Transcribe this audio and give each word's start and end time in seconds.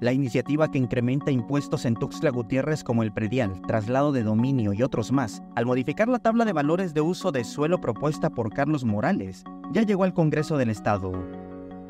La 0.00 0.12
iniciativa 0.12 0.68
que 0.68 0.78
incrementa 0.78 1.30
impuestos 1.30 1.84
en 1.84 1.94
Tuxtla 1.94 2.30
Gutiérrez 2.30 2.82
como 2.82 3.04
el 3.04 3.12
predial, 3.12 3.62
traslado 3.68 4.10
de 4.10 4.24
dominio 4.24 4.72
y 4.72 4.82
otros 4.82 5.12
más, 5.12 5.42
al 5.54 5.64
modificar 5.64 6.08
la 6.08 6.18
tabla 6.18 6.44
de 6.44 6.52
valores 6.52 6.92
de 6.92 7.00
uso 7.02 7.30
de 7.30 7.44
suelo 7.44 7.80
propuesta 7.80 8.30
por 8.30 8.52
Carlos 8.52 8.84
Morales, 8.84 9.44
ya 9.72 9.82
llegó 9.82 10.02
al 10.02 10.12
Congreso 10.12 10.58
del 10.58 10.70
Estado. 10.70 11.12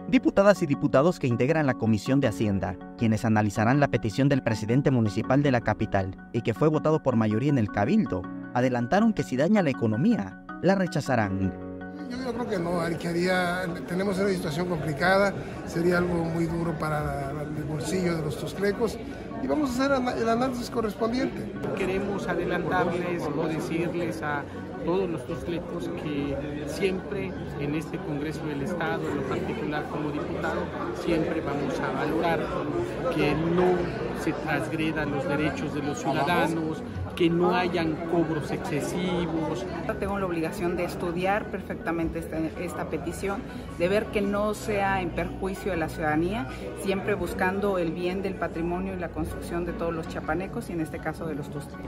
Diputadas 0.08 0.62
y 0.62 0.66
diputados 0.66 1.18
que 1.18 1.26
integran 1.26 1.64
la 1.64 1.78
Comisión 1.78 2.20
de 2.20 2.28
Hacienda, 2.28 2.76
quienes 2.98 3.24
analizarán 3.24 3.80
la 3.80 3.88
petición 3.88 4.28
del 4.28 4.42
presidente 4.42 4.90
municipal 4.90 5.42
de 5.42 5.52
la 5.52 5.62
capital 5.62 6.14
y 6.34 6.42
que 6.42 6.52
fue 6.52 6.68
votado 6.68 7.02
por 7.02 7.16
mayoría 7.16 7.48
en 7.48 7.56
el 7.56 7.70
Cabildo, 7.70 8.20
adelantaron 8.52 9.14
que 9.14 9.22
si 9.22 9.38
daña 9.38 9.62
la 9.62 9.70
economía, 9.70 10.44
la 10.60 10.74
rechazarán. 10.74 11.71
Yo, 12.10 12.32
creo 12.32 12.48
que 12.48 12.58
no, 12.58 12.98
que 12.98 13.08
haría, 13.08 13.62
tenemos 13.86 14.18
una 14.18 14.28
situación 14.28 14.68
complicada, 14.68 15.32
sería 15.66 15.98
algo 15.98 16.24
muy 16.24 16.46
duro 16.46 16.78
para 16.78 17.30
el 17.30 17.64
bolsillo 17.64 18.16
de 18.16 18.22
los 18.22 18.36
tosclecos 18.38 18.98
y 19.42 19.46
vamos 19.46 19.70
a 19.70 19.72
hacer 19.72 20.18
el 20.20 20.28
análisis 20.28 20.70
correspondiente. 20.70 21.52
Queremos 21.76 22.28
adelantarles 22.28 23.22
o 23.22 23.48
decirles 23.48 24.22
a 24.22 24.44
todos 24.84 25.08
los 25.08 25.26
tosclecos 25.26 25.88
que 26.02 26.36
siempre 26.66 27.32
en 27.60 27.74
este 27.74 27.98
Congreso 27.98 28.44
del 28.46 28.62
Estado, 28.62 29.08
en 29.08 29.16
lo 29.16 29.22
particular 29.22 29.84
como 29.90 30.10
diputado, 30.10 30.60
siempre 31.04 31.40
vamos 31.40 31.78
a 31.80 31.92
valorar 31.92 32.40
que 33.14 33.34
no 33.34 33.76
se 34.22 34.32
transgredan 34.32 35.10
los 35.10 35.26
derechos 35.26 35.74
de 35.74 35.82
los 35.82 35.98
ciudadanos, 35.98 36.82
que 37.16 37.30
no 37.30 37.54
hayan 37.54 37.94
cobros 38.10 38.50
excesivos. 38.50 39.64
Tengo 39.98 40.18
la 40.18 40.26
obligación 40.26 40.76
de 40.76 40.84
estudiar 40.84 41.46
perfectamente 41.46 42.18
esta, 42.18 42.38
esta, 42.38 42.88
petición, 42.88 43.42
de 43.78 43.88
ver 43.88 44.06
que 44.06 44.20
no 44.20 44.54
sea 44.54 45.00
en 45.00 45.10
perjuicio 45.10 45.72
de 45.72 45.78
la 45.78 45.88
ciudadanía, 45.88 46.48
siempre 46.82 47.14
buscando 47.14 47.78
el 47.78 47.92
bien 47.92 48.22
del 48.22 48.34
patrimonio 48.34 48.94
y 48.94 48.98
la 48.98 49.08
construcción 49.08 49.64
de 49.64 49.72
todos 49.72 49.94
los 49.94 50.08
chapanecos 50.08 50.70
y 50.70 50.72
en 50.72 50.80
este 50.80 50.98
caso 50.98 51.26
de 51.26 51.34
los 51.34 51.48
tustos. 51.50 51.78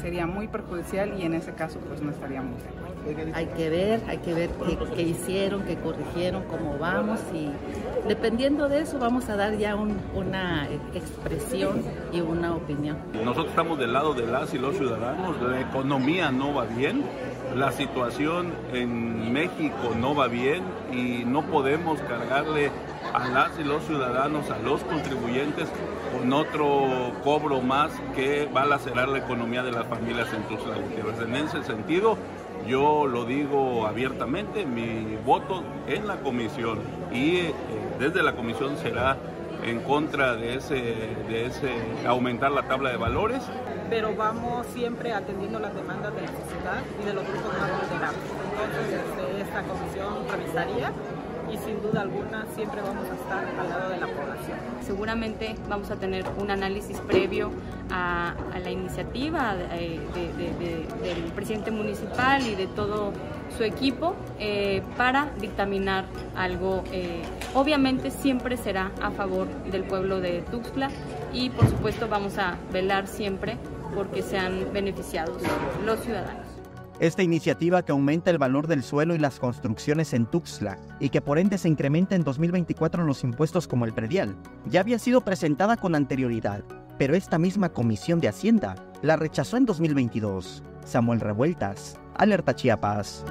Sería 0.00 0.26
muy 0.26 0.48
perjudicial 0.48 1.18
y 1.20 1.22
en 1.22 1.34
ese 1.34 1.52
caso 1.52 1.78
pues 1.80 2.00
no 2.00 2.10
estaríamos 2.10 2.62
de 2.62 2.68
acuerdo. 2.68 2.88
Hay 3.34 3.46
que 3.46 3.70
ver, 3.70 4.02
hay 4.06 4.18
que 4.18 4.34
ver 4.34 4.50
qué, 4.66 4.78
qué 4.94 5.02
hicieron, 5.02 5.62
qué 5.62 5.76
corrigieron, 5.76 6.44
cómo 6.44 6.78
vamos 6.78 7.20
y 7.32 7.48
dependiendo 8.06 8.68
de 8.68 8.82
eso 8.82 8.98
vamos 8.98 9.28
a 9.28 9.36
dar 9.36 9.56
ya 9.56 9.76
un, 9.76 9.96
una 10.14 10.68
expresión 10.94 11.82
y 12.12 12.20
una 12.20 12.54
opinión. 12.54 12.98
Nosotros 13.12 13.48
estamos 13.48 13.78
del 13.78 13.92
lado 13.92 14.14
de 14.14 14.26
las 14.26 14.52
y 14.54 14.58
los 14.58 14.67
ciudadanos, 14.76 15.40
la 15.40 15.60
economía 15.60 16.30
no 16.30 16.54
va 16.54 16.64
bien, 16.64 17.04
la 17.56 17.72
situación 17.72 18.52
en 18.72 19.32
México 19.32 19.94
no 19.98 20.14
va 20.14 20.28
bien 20.28 20.62
y 20.92 21.24
no 21.24 21.42
podemos 21.42 22.00
cargarle 22.00 22.70
a 23.12 23.28
las 23.28 23.58
y 23.58 23.64
los 23.64 23.84
ciudadanos, 23.84 24.50
a 24.50 24.58
los 24.58 24.82
contribuyentes, 24.84 25.68
con 26.16 26.32
otro 26.32 27.12
cobro 27.24 27.60
más 27.60 27.90
que 28.14 28.46
va 28.54 28.62
a 28.62 28.66
lacerar 28.66 29.08
la 29.08 29.18
economía 29.18 29.62
de 29.62 29.72
las 29.72 29.86
familias 29.86 30.28
en 30.32 30.42
Tuxtla 30.42 30.76
Gutiérrez. 30.76 31.20
En 31.20 31.34
ese 31.36 31.62
sentido, 31.64 32.18
yo 32.66 33.06
lo 33.06 33.24
digo 33.24 33.86
abiertamente, 33.86 34.66
mi 34.66 35.16
voto 35.24 35.62
en 35.86 36.06
la 36.06 36.16
comisión 36.16 36.80
y 37.12 37.36
eh, 37.36 37.54
desde 37.98 38.22
la 38.22 38.34
comisión 38.34 38.76
será 38.76 39.16
en 39.70 39.80
contra 39.80 40.34
de 40.34 40.56
ese, 40.56 40.74
de 41.28 41.46
ese 41.46 41.70
aumentar 42.06 42.50
la 42.50 42.62
tabla 42.62 42.90
de 42.90 42.96
valores. 42.96 43.42
Pero 43.90 44.14
vamos 44.14 44.66
siempre 44.68 45.12
atendiendo 45.12 45.58
las 45.58 45.74
demandas 45.74 46.14
de 46.14 46.22
la 46.22 46.28
sociedad 46.28 46.82
y 47.00 47.06
de 47.06 47.14
los 47.14 47.24
grupos 47.24 47.52
más 47.58 47.70
vulnerables. 47.80 48.20
Entonces, 48.52 49.00
este, 49.00 49.40
esta 49.42 49.62
comisión 49.62 50.28
revisaría 50.30 50.92
y 51.50 51.56
sin 51.56 51.80
duda 51.80 52.02
alguna 52.02 52.44
siempre 52.54 52.82
vamos 52.82 53.06
a 53.08 53.14
estar 53.14 53.46
al 53.58 53.68
lado 53.70 53.88
de 53.88 53.96
la 53.96 54.06
población. 54.06 54.58
Seguramente 54.82 55.54
vamos 55.68 55.90
a 55.90 55.96
tener 55.96 56.26
un 56.38 56.50
análisis 56.50 56.98
previo 56.98 57.50
a, 57.90 58.34
a 58.52 58.58
la 58.58 58.70
iniciativa 58.70 59.54
de, 59.56 60.00
de, 60.14 60.52
de, 60.58 60.86
del 61.02 61.22
presidente 61.34 61.70
municipal 61.70 62.42
y 62.46 62.54
de 62.54 62.66
todo 62.66 63.12
su 63.56 63.64
equipo 63.64 64.14
eh, 64.38 64.82
para 64.96 65.30
dictaminar 65.40 66.04
algo. 66.36 66.84
Eh, 66.92 67.22
obviamente 67.54 68.10
siempre 68.10 68.56
será 68.56 68.92
a 69.00 69.10
favor 69.10 69.48
del 69.70 69.84
pueblo 69.84 70.20
de 70.20 70.42
Tuxtla 70.50 70.90
y 71.32 71.50
por 71.50 71.68
supuesto 71.68 72.08
vamos 72.08 72.38
a 72.38 72.56
velar 72.72 73.06
siempre 73.06 73.56
porque 73.94 74.22
sean 74.22 74.72
beneficiados 74.72 75.42
los 75.84 76.00
ciudadanos. 76.00 76.46
Esta 77.00 77.22
iniciativa 77.22 77.84
que 77.84 77.92
aumenta 77.92 78.30
el 78.30 78.38
valor 78.38 78.66
del 78.66 78.82
suelo 78.82 79.14
y 79.14 79.18
las 79.18 79.38
construcciones 79.38 80.12
en 80.14 80.26
Tuxtla 80.26 80.78
y 80.98 81.10
que 81.10 81.20
por 81.20 81.38
ende 81.38 81.56
se 81.56 81.68
incrementa 81.68 82.16
en 82.16 82.24
2024 82.24 83.04
los 83.04 83.22
impuestos 83.22 83.68
como 83.68 83.84
el 83.84 83.92
predial, 83.92 84.34
ya 84.66 84.80
había 84.80 84.98
sido 84.98 85.20
presentada 85.20 85.76
con 85.76 85.94
anterioridad, 85.94 86.64
pero 86.98 87.14
esta 87.14 87.38
misma 87.38 87.68
Comisión 87.68 88.18
de 88.18 88.26
Hacienda 88.26 88.74
la 89.02 89.16
rechazó 89.16 89.56
en 89.56 89.66
2022. 89.66 90.64
Samuel 90.84 91.20
Revueltas, 91.20 91.96
Alerta 92.18 92.52
Chiapas. 92.54 93.24